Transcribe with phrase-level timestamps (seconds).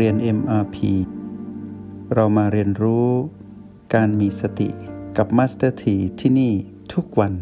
[0.00, 0.76] เรียน MRP
[2.14, 3.08] เรามาเรียนรู้
[3.94, 4.68] การมีสติ
[5.16, 6.52] กับ Master T ที่ที่นี่
[6.92, 7.34] ทุกวัน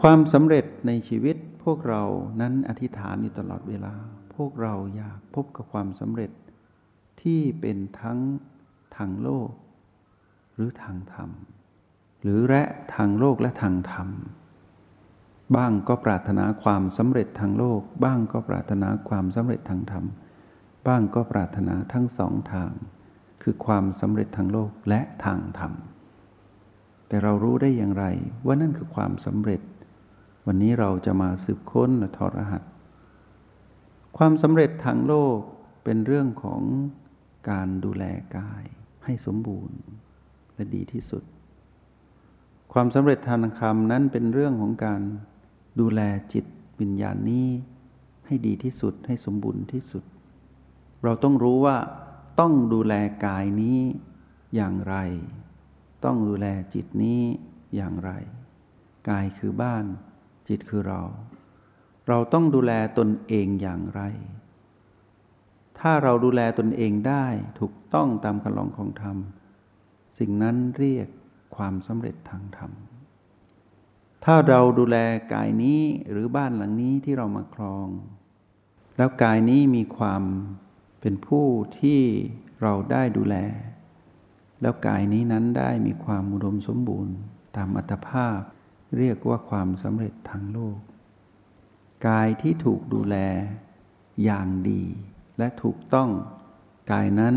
[0.00, 2.02] ความสำเร็จในชีวิตพวกเรา
[2.40, 3.94] นั้นอธิษฐานอยู่ตลอดเวลา
[4.34, 6.30] พวกเราอยากพบกับความสำเร็จ
[7.22, 8.18] ที่เป็นทั้ง
[8.96, 9.50] ทางโลก
[10.54, 11.30] หรือทางธรรม
[12.22, 12.62] หรือและ
[12.94, 14.08] ทางโลกและทางธรรม
[15.56, 20.04] บ้างก็ปรารถนาความสำเร็จทางโลก บ้างก็ปรารถนาความสำเร็จทางธรรม
[20.86, 22.72] บ้างก็ปรารถนาทั้งสองทาง
[23.42, 25.72] คือความสำเร็จทางโลกและทางธรรม
[27.08, 28.04] แต่เรารู้ได้อย่างไร
[28.46, 29.60] ว่านั่นคือความสำเร็จ
[30.46, 32.62] วันนี้เราจะมาสืบค้นและทอรหัส
[34.18, 35.38] ความสำเร็จทางโลก
[35.84, 36.62] เป็นเรื่องของ
[37.50, 38.04] การดูแล
[38.36, 38.64] กาย
[39.04, 39.78] ให้สมบูรณ์
[40.54, 41.22] และดีที่สุด
[42.72, 45.00] ความสำเร็จทางธรรมนั้นเป็นเรื่องของการ
[45.80, 46.00] ดูแล
[46.32, 46.44] จิต
[46.80, 47.48] วิญญาณนี้
[48.26, 50.04] ให้ดีที่สุดให้สมบูรณ์ที่สุด
[51.02, 51.76] เราต้องรู้ว่า
[52.40, 52.94] ต้องดูแล
[53.26, 53.78] กายนี้
[54.54, 54.96] อย่างไร
[56.04, 57.20] ต้องดูแลจิตนี้
[57.76, 58.10] อย่างไร
[59.08, 59.84] กายคือบ้าน
[60.48, 61.02] จิตคือเรา
[62.08, 64.02] เราต้องดูแลตนเองอย่างไร
[65.78, 67.26] ถ้าเราดูแลตนเองได้
[67.60, 69.16] ถูกต้องตามคำลองของธรรม
[70.18, 71.08] สิ่งนั้นเรียก
[71.56, 72.70] ความสำเร็จทางธรรม
[74.30, 74.96] ถ้าเราดูแล
[75.34, 77.88] กายนี้หรือบ้านหลังนี้ที่เรามาครอง
[78.96, 80.22] แล้วกายนี้มีความ
[81.00, 81.46] เป็นผู้
[81.80, 82.00] ที่
[82.62, 83.36] เราได้ดูแล
[84.60, 87.16] แล้วกายนี้นั้นได้มีความอุดมสมบูรณ์
[87.56, 88.38] ตามอัตภาพ
[88.98, 90.78] เรียกว่าความสำเร็จทางโลก
[92.08, 93.16] กายที่ถูกดูแล
[94.24, 94.82] อย่างดี
[95.38, 96.10] และถูกต้อง
[96.92, 97.36] กายนั้น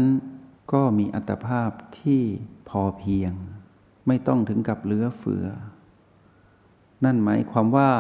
[0.74, 1.70] ก็มีอัตภาพ
[2.00, 2.22] ที่
[2.70, 3.34] พอเพียง
[4.08, 5.48] ไม่ต้องถึงกับเหลือเฟือ
[7.04, 7.92] นั่นหมายความว่า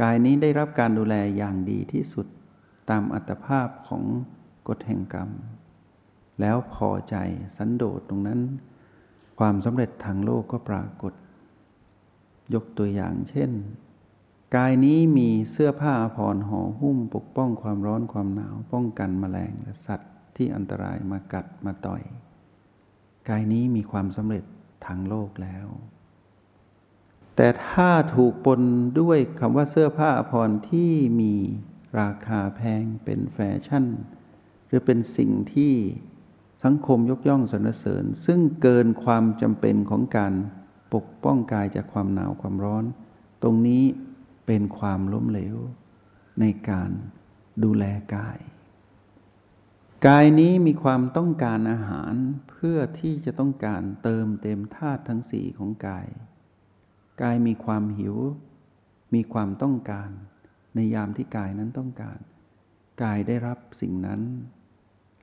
[0.00, 2.26] กายนี้ได้รับการดูแลอย่างดีที่สุด
[2.90, 4.02] ตามอัตภาพของ
[4.68, 5.30] กฎแห่งกรรม
[6.40, 7.16] แล้วพอใจ
[7.56, 8.40] สันโดษตรงนั้น
[9.38, 11.12] ความสำเร็จทางโลกก็ปรากฏ
[12.54, 13.50] ยกตัวอย่างเช่น
[14.56, 22.02] กายนี้มีเสื้อผ้าผ่อนห่อหุ้มปกป้องความร้อนความหนาวป้องกันมแมลงและสัตว์ที่อันตรายมากัดมาต่อย
[23.28, 24.44] กายนี้มีความสำเร็จ
[24.86, 25.66] ทางโลกแล้ว
[27.36, 28.60] แต่ถ้าถูกปน
[29.00, 31.34] ด้วยคำว่าเสื้อผ้าพรที่มี
[32.00, 33.84] ราคาแพงเป็นแฟชั่น
[34.66, 35.74] หรือเป็นสิ่งที่
[36.64, 40.32] สังคมยกย่องสรรเสริญ ซึ่งเกินความจำเป็นของการ
[40.94, 42.84] ปกป้องกายจากความหนาวความร้อน
[43.42, 43.84] ตรงนี้
[44.46, 45.56] เป็นความล้มเหลว
[46.40, 46.90] ในการ
[47.64, 48.38] ดูแลกาย
[50.06, 52.14] กายนี้มีความต้องการอาหาร
[52.50, 56.06] เพื่อที่จะต้องการเติมเต็มธาตุทั้งสี่ของกาย
[57.22, 58.16] กายมีความหิว
[59.14, 60.10] มีความต้องการ
[60.74, 62.18] ในยามที่กายนั้นต้องการ
[63.02, 64.20] กายได้รับสิ่งนั้น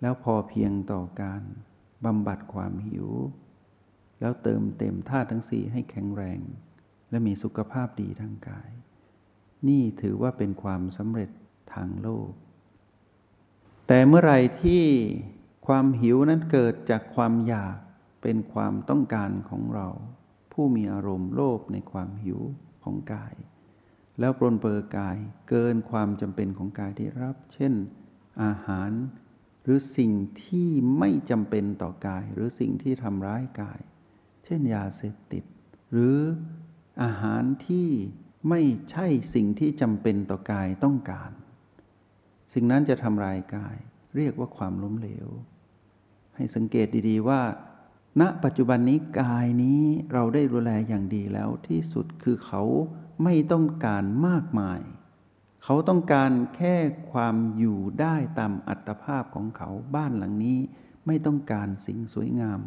[0.02, 1.42] แล้วพอเพียงต่อการ
[2.06, 3.08] บำบัดความหิว
[4.20, 6.40] แล้วเติมเต็มธาตุทั้งสี่ให้แข็งแรง
[7.10, 8.70] และมีสุขภาพดีทางกาย
[9.68, 11.30] นี่ถือว่าเป็นความสำเร็จ
[11.74, 12.30] ทางโลก
[13.88, 14.84] แต่เมื่อไรที่
[15.68, 17.78] ความหิวนั้นเกิดจากความอยาก
[18.22, 19.88] เป็นความต้องการของเรา
[20.54, 22.40] ผู้มีอารมณ์โลภในความหิว
[22.84, 23.36] ของกาย
[24.20, 25.18] แล้วปรนเปอร์กาย
[25.50, 27.74] เกินความจำเป็นของกายที่รับ เช่น
[28.44, 28.92] อาหาร
[29.64, 30.12] หรือสิ่ง
[30.44, 30.70] ที่
[31.00, 33.80] ไม่จำเป็นต่อกาย หรือสิ่งที่ทำร้ายกาย
[34.46, 35.44] เช่นยาเสพติด
[35.92, 36.18] หรือ
[37.04, 37.90] อาหารที่
[38.50, 41.32] ไม่ใช่สิ่งที่จำเป็นต่อกายต้องการ
[42.54, 43.78] สิ่งนั้นจะทำลายกาย
[44.16, 45.28] เรียกว่าความล้มเหลว
[46.36, 47.42] ให้สังเกตดีๆว่า
[48.22, 49.82] ณปัจจุบันนี้กายนี้
[50.14, 52.64] เราได้ดูแลอย่างดีแล้วที่สุดคือเขา
[53.24, 54.80] ไม่ต้องการมากมาย
[55.64, 56.76] เขาต้องการแค่
[57.12, 60.60] ความอยู่ได้ตามอัตภาพของเขาบ้านหลังนี้
[61.08, 62.62] ไม่ต้องการสิ่งสวยงาม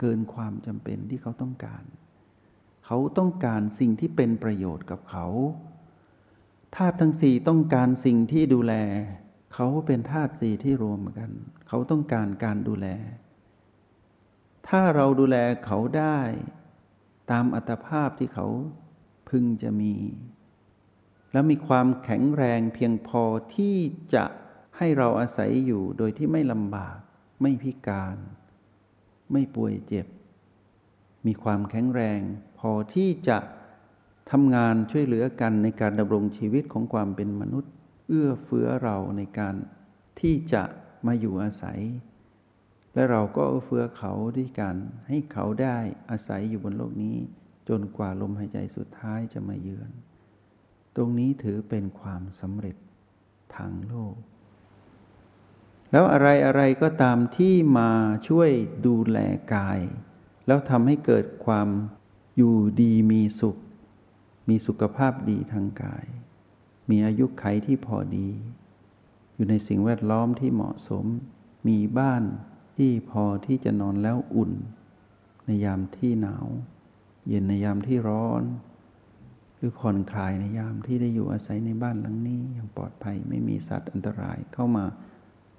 [0.00, 1.84] เกินความจำเป็นที่เขาต้องการ
[2.86, 5.26] เขาต้องการสิ่งที่เป็นประโยชน์กับเขา
[6.76, 8.74] ธาตุทั้งสี่ต้องการสิ่งที่ดูแล
[9.54, 11.30] เขาเป็นธาตุสี่ที่รวมกัน
[11.68, 12.86] เขาต้องการการดูแล
[14.68, 16.20] ถ้าเราดูแลเขาได้
[17.30, 18.46] ตามอัตภาพที่เขา
[19.28, 19.94] พึงจะมี
[21.32, 23.22] แล้วมีความแข็งแรงเพียงพอ
[23.54, 23.76] ที่
[24.14, 24.24] จะ
[24.76, 26.98] ให้เราอาศัยอยู่โดยที่ไม่ลำบาก
[27.42, 28.16] ไม่พิการ
[29.32, 30.06] ไม่ป่วยเจ็บ
[31.26, 32.20] มีความแข็งแรง
[32.58, 33.38] พอที่จะ
[34.30, 37.72] ทำงานช่วยเหลือกันในการดำรงชีวิตของความเป็นมนุษย์
[38.06, 39.54] เอื้อเฟื้อเราในการ
[40.20, 40.62] ที่จะ
[41.06, 41.80] มาอยู่อาศัย
[42.98, 44.76] และเราก็เฟื้อเขาด้วยกัน
[45.08, 45.78] ให้เขาได้
[46.10, 47.16] อาศัยอยู่บนโลกนี้
[47.68, 49.90] จนกว่าลมหายใจสุดท้ายจะมาเยือน
[50.96, 52.76] ตรงนี้ถือเป็นความสำเร็จ
[53.56, 54.16] ทางโลก
[55.90, 57.90] แล้วอะไรอะไรก็ตามที่มา
[58.28, 58.50] ช่วย
[58.86, 59.18] ดูแล
[59.54, 59.80] กาย
[60.46, 61.68] แล้วทำให้เกิดความ
[62.36, 63.56] อยู่ดีมีสุข
[64.48, 66.06] มีสุขภาพดีทางกาย
[66.90, 68.28] มีอายุไขที่พอดี
[69.34, 71.04] อยู่ในสิ่งแวดล้อมที่เหมาะสม
[71.68, 72.24] มีบ้าน
[72.82, 74.52] ที่พอที่จะนอนแล้วอุ่น
[75.46, 76.46] ในยามที่หนาว
[77.28, 78.42] เย็นในยามที่ร้อน
[79.56, 84.84] หรือผ่อนคลายในยามที่ได้อยู่อาศัยในบ้านหลังนี้อย่างปลอดภัยไม่มีสัตว์อันตรายเข้ามา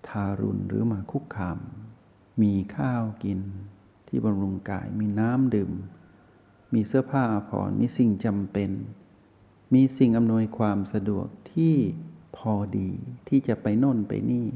[0.07, 1.60] ทารุณหรือมาคุกคาม
[2.42, 3.39] มีข้าวกิน
[4.07, 5.71] ที่บำรุงกายมีน้ำดื่ม
[6.74, 8.71] มีเสื้อผ้าอาภรณ์มีสิ่งจำเป็น
[9.74, 11.75] มีสิ่งอำนวยความสะดวกที่
[12.38, 12.89] พอดี
[13.27, 14.48] ที่จะไปโน่นไปนี่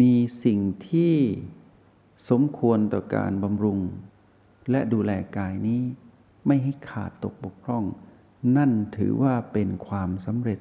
[0.00, 0.14] มี
[0.44, 1.14] สิ่งที่
[2.28, 3.80] สมควรต่อการบำรุง
[4.70, 5.82] และดูแลกายนี้
[6.46, 7.84] ไม่ให้ขาดตกบกพร่อง
[8.56, 10.60] นั่นถือว่าเป็นความสำเร็จ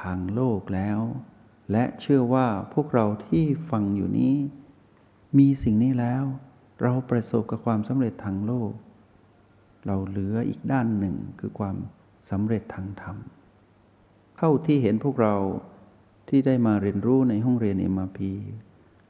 [0.00, 1.00] ทางโลกแล้ว
[1.72, 4.34] และเชื่อว่าพวกเราที่ฟังอยู่นี้
[5.38, 6.24] มีสิ่งนี้แล้ว
[6.82, 8.72] เราประสบกับความสำเร็จทางโลก
[9.86, 11.76] เราเหลืออีกด้านหนึ่งคือความ
[12.30, 13.16] สำเร็จทางธรรม
[14.36, 15.36] เท่าที่เห็นพวกเรา
[16.28, 18.32] ที่ได้มาเรียนรู้ในห้องเรียนเอ็มพี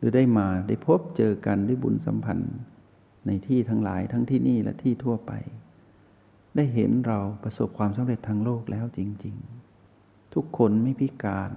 [0.04, 2.54] หรือได้มาได้พบเจอกันด้วยบุญสัมพันธ์
[3.26, 5.32] ในที่ทั้งหลายทั้งที่นี่และที่ทั่วไป
[6.56, 9.36] ได้เห็นเราประสบความสำเร็จทางโลกแล้วจริง
[9.84, 11.50] ๆ ทุกคนไม่พิการ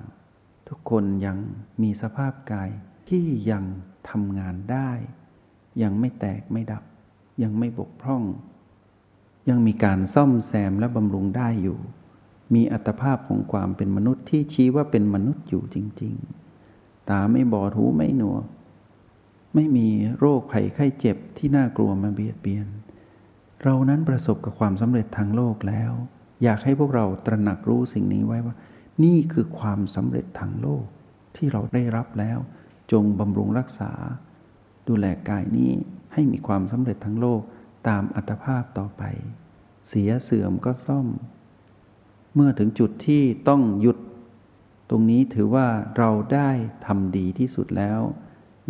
[0.70, 1.38] ทุกคนยัง
[1.82, 2.70] มีสภาพกาย
[3.10, 3.64] ที่ยัง
[4.10, 4.92] ทำงานได้
[5.82, 6.84] ยังไม่แตกไม่ดับ
[7.44, 8.24] ยังไม่บกพร่อง
[9.50, 11.80] ยังมีการซ่อมแซมและบำรุงได้อยู่
[12.54, 16.47] มีอัตภาพของความเป็นมนุษย์ที่ชี้ว่าเป็นมนุษย์อยู่จริง ๆ
[17.10, 18.46] ตาไม่บอดหูไม่หนวก
[19.56, 19.88] ไม่มี
[20.20, 22.68] โรคภัยไข้เจ็บที่น่ากลัวมาเบียดเบียน
[23.64, 25.92] เรานั้นประสบกับความสำเร็จทางโลกแล้ว
[26.44, 28.56] อยากให้พวกเราตระหนักรู้สิ่งนี้ไว้ว่า
[29.04, 30.86] นี่คือความสำเร็จทางโลก
[31.36, 32.40] ที่เราได้รับแล้ว
[32.92, 33.92] จงบำรุงรักษา
[34.88, 35.72] ดูแลกายนี้
[36.14, 37.42] ให้มีความสำเร็จทั้งโลก
[37.88, 39.04] ตามอัตภาพต่อไป
[39.88, 41.08] เสียเสื่อมก็ซ่อม
[42.36, 43.98] เมื่อถึงจุดที่ต้องหยุด
[44.90, 45.68] ตรงนี้ถือว่า
[45.98, 46.50] เราได้
[46.86, 48.02] ทำดีที่สุดแล้ว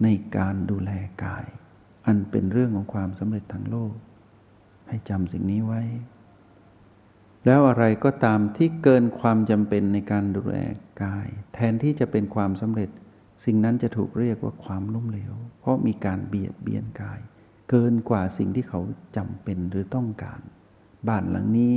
[0.03, 0.91] ในการดูแล
[1.23, 1.45] กาย
[2.07, 3.93] อันเป็นเรื่องของความสำเร็จทางโลก
[4.87, 5.81] ให้จำสิ่งนี้ไว้
[7.45, 10.57] แล้วอะไรก็ตามที่เกินความจำเป็นในการดูแล
[11.03, 12.89] กาย แทนที่จะเป็นความสำเร็จ
[13.45, 17.19] สิ่งนั้นจะถูกเรียกว่าความล้มเหลว เพราะมีการเบียดเบียนกาย
[17.69, 18.81] เกินกว่าสิ่งที่เขา
[19.17, 20.39] จำเป็นหรือต้องการ
[21.07, 21.73] บ้านหลังนี้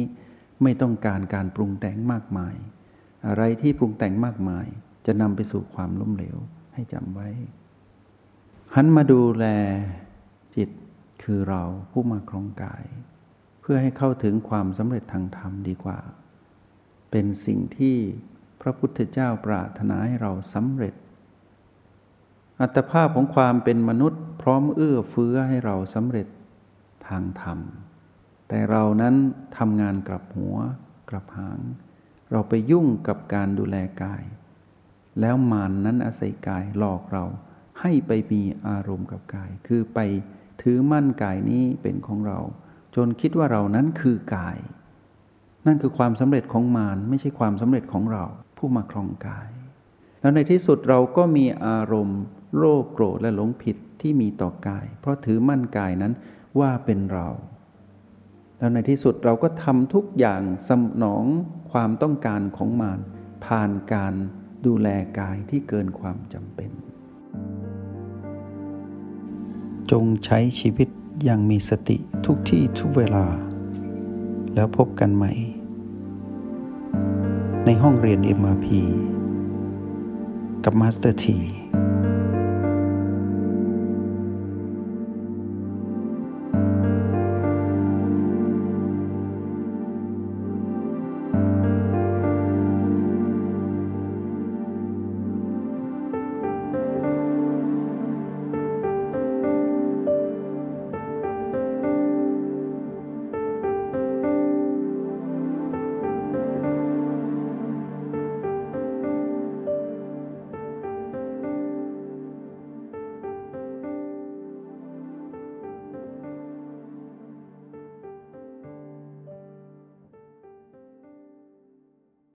[0.62, 2.54] ไม่ต้องการการปรุงแต่งมากมาย
[3.26, 4.66] อะไรที่ปรุงแต่งมากมาย
[5.06, 6.36] จะนำไปสู่ความล้มเหลว
[6.74, 7.28] ให้จำไว้
[8.74, 9.46] หันมาดูแล
[10.56, 10.70] จิต
[11.22, 12.84] คือเราผู้มาครองกาย
[13.60, 15.98] เพื่อให้เข้าถึงความสำเร็จทางธรรมดีกว่า
[17.10, 17.96] เป็นสิ่งที่
[18.60, 20.94] พระพุทธเจ้าปรารถนาให้เราสำเร็จ
[22.60, 26.28] อัตภาพของความเป็นมนุษย์พร้อมเอื้อเฟื้อให้เราสำเร็จ
[27.08, 27.58] ทางธรรม
[28.48, 29.14] แต่เรานั้น
[29.58, 30.56] ทำงานกลับหัว
[31.10, 31.58] กลับหาง
[32.30, 34.22] เราไปยุ่งกับการดูแลกาย
[35.20, 37.24] แล้วมานนั้นอาศัยกายหลอกเรา
[37.80, 39.98] ให้ไปมีอารมณ์กับกาย คือไป
[40.62, 42.38] ถือมั่นกายนี้เป็นของเรา
[42.96, 44.58] จนคิดว่าเรานั้นคือกาย
[45.66, 48.24] นั่นคือความสำเร็จของมารไม่ใช่ความสำเร็จของเรา
[48.56, 49.48] ผู้มาครองกาย
[50.20, 52.20] แล้วในที่สุดเราก็มีอารมณ์
[52.56, 56.12] โลภโกรธและหลงผิดที่มีต่อกาย เพราะถือมั่นกายนั้น
[56.60, 57.28] ว่าเป็นเรา
[58.58, 60.70] แล้วในที่สุดเราก็ทำทุกอย่างส
[61.02, 61.24] นอง
[61.72, 63.00] ความต้องการของมาร
[63.44, 64.14] ผ่านการ
[64.66, 66.70] ดูแลกายที่เกินความจำเป็น
[69.90, 70.88] จงใช้ชีวิต
[71.24, 71.96] อย่างมีสติ
[72.26, 73.26] ทุกที่ทุกเวลา
[74.54, 75.32] แล้วพบกันใหม่
[77.64, 78.66] ในห้องเรียน MRP
[80.64, 81.38] กับมาสเตอร์ที